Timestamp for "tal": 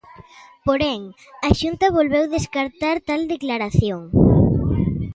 3.09-3.21